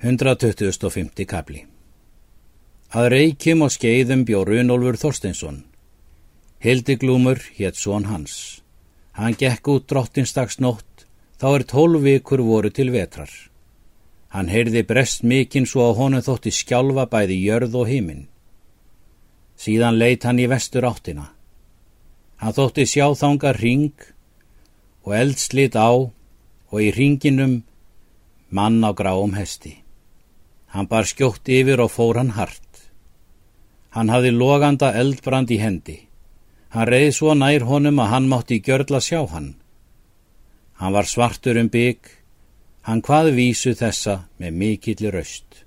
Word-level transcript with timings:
125. 0.00 1.26
kapli 1.28 1.66
Að 2.96 3.06
reykjum 3.12 3.66
og 3.66 3.72
skeiðum 3.74 4.22
bjó 4.24 4.46
Runolfur 4.48 4.96
Þorsteinsson. 4.96 5.58
Hildiglúmur 6.64 7.42
hétt 7.58 7.76
són 7.76 8.06
hans. 8.08 8.62
Hann 9.12 9.36
gekk 9.36 9.68
út 9.68 9.84
drottinstags 9.92 10.56
nótt, 10.64 11.04
þá 11.36 11.44
er 11.50 11.64
tólf 11.68 12.00
vikur 12.06 12.40
voru 12.40 12.70
til 12.72 12.88
vetrar. 12.94 13.28
Hann 14.32 14.48
heyrði 14.48 14.86
brest 14.88 15.20
mikinn 15.20 15.68
svo 15.68 15.90
að 15.90 16.00
honum 16.00 16.24
þótti 16.24 16.54
skjálfa 16.62 17.04
bæði 17.12 17.36
jörð 17.42 17.76
og 17.82 17.92
heiminn. 17.92 18.24
Síðan 19.60 20.00
leitt 20.00 20.24
hann 20.24 20.40
í 20.40 20.48
vestur 20.48 20.88
áttina. 20.88 21.28
Hann 22.40 22.56
þótti 22.56 22.88
sjá 22.88 23.04
þanga 23.12 23.52
ring 23.60 23.92
og 25.04 25.12
eldslit 25.20 25.76
á 25.76 25.92
og 25.92 26.80
í 26.80 26.88
ringinum 26.88 27.60
mann 28.48 28.80
á 28.80 28.96
gráum 28.96 29.36
hesti. 29.36 29.76
Hann 30.70 30.86
bar 30.86 31.06
skjótt 31.08 31.50
yfir 31.50 31.80
og 31.82 31.90
fór 31.90 32.20
hann 32.20 32.36
hart. 32.36 32.84
Hann 33.90 34.10
hafði 34.12 34.30
loganda 34.36 34.92
eldbrand 34.94 35.50
í 35.50 35.58
hendi. 35.58 35.96
Hann 36.70 36.86
reið 36.86 37.10
svo 37.16 37.34
nær 37.34 37.66
honum 37.66 37.98
að 37.98 38.12
hann 38.12 38.28
mátti 38.30 38.60
gjörla 38.62 39.00
sjá 39.02 39.24
hann. 39.32 39.56
Hann 40.78 40.94
var 40.94 41.08
svartur 41.10 41.58
um 41.58 41.68
bygg, 41.68 41.98
hann 42.86 43.02
hvað 43.02 43.32
vísu 43.34 43.74
þessa 43.74 44.14
með 44.38 44.60
mikillir 44.60 45.16
raust. 45.18 45.64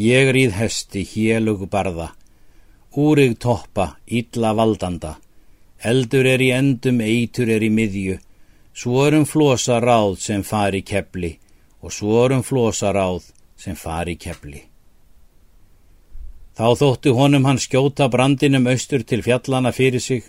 Ég 0.00 0.30
ríð 0.32 0.56
hesti 0.56 1.02
hélug 1.04 1.66
barða, 1.70 2.08
úrig 2.96 3.36
toppa, 3.38 3.98
illa 4.06 4.54
valdanda, 4.56 5.18
eldur 5.84 6.26
er 6.26 6.40
í 6.40 6.48
endum, 6.56 7.02
eitur 7.04 7.50
er 7.52 7.62
í 7.62 7.68
miðju, 7.70 8.16
svorum 8.72 9.26
flosa 9.28 9.76
ráð 9.84 10.16
sem 10.24 10.42
fari 10.46 10.80
kepli 10.86 11.34
og 11.84 11.92
svorum 11.92 12.42
flosa 12.46 12.94
ráð 12.96 13.28
sem 13.60 13.76
fari 13.76 14.16
í 14.16 14.20
kepli. 14.20 14.62
Þá 16.56 16.68
þótti 16.80 17.12
honum 17.16 17.46
hann 17.48 17.60
skjóta 17.60 18.08
brandinum 18.12 18.68
austur 18.72 19.04
til 19.04 19.22
fjallana 19.24 19.72
fyrir 19.72 20.02
sig 20.02 20.24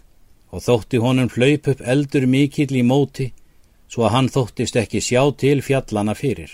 og 0.52 0.64
þótti 0.68 1.00
honum 1.04 1.32
hlaup 1.32 1.68
upp 1.72 1.82
eldur 1.94 2.28
mikill 2.28 2.76
í 2.76 2.84
móti 2.88 3.32
svo 3.92 4.06
að 4.08 4.14
hann 4.16 4.30
þóttist 4.32 4.78
ekki 4.80 5.02
sjá 5.04 5.24
til 5.36 5.60
fjallana 5.66 6.16
fyrir. 6.16 6.52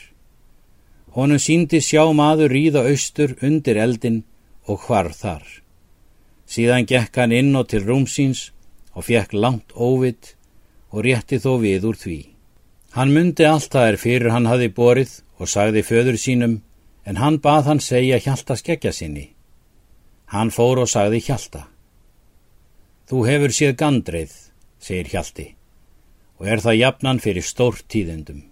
Honum 1.17 1.41
síndi 1.41 1.81
sjá 1.81 2.03
maður 2.13 2.53
ríða 2.53 2.85
austur 2.89 3.35
undir 3.41 3.77
eldin 3.81 4.23
og 4.65 4.81
hvar 4.85 5.11
þar. 5.13 5.45
Síðan 6.47 6.87
gekk 6.89 7.17
hann 7.19 7.35
inn 7.35 7.55
og 7.59 7.67
til 7.71 7.83
rúmsins 7.85 8.51
og 8.93 9.05
fekk 9.09 9.33
langt 9.33 9.73
óvitt 9.75 10.35
og 10.89 11.03
rétti 11.05 11.41
þó 11.43 11.57
við 11.61 11.89
úr 11.89 11.97
því. 11.99 12.19
Hann 12.97 13.13
myndi 13.13 13.45
allt 13.45 13.69
það 13.73 13.89
er 13.91 13.97
fyrir 14.01 14.33
hann 14.33 14.49
hafi 14.49 14.69
borið 14.73 15.19
og 15.37 15.51
sagði 15.51 15.83
föður 15.85 16.17
sínum 16.17 16.61
en 17.07 17.19
hann 17.21 17.39
bað 17.39 17.69
hann 17.69 17.79
segja 17.83 18.19
Hjalta 18.19 18.57
skeggja 18.59 18.91
sinni. 18.91 19.29
Hann 20.33 20.51
fór 20.51 20.83
og 20.83 20.91
sagði 20.91 21.21
Hjalta. 21.23 21.63
Þú 23.07 23.23
hefur 23.29 23.53
séð 23.55 23.77
gandreið, 23.79 24.33
segir 24.83 25.07
Hjalti, 25.13 25.47
og 26.35 26.51
er 26.51 26.63
það 26.65 26.79
jafnan 26.81 27.23
fyrir 27.23 27.47
stórt 27.47 27.87
tíðendum. 27.87 28.46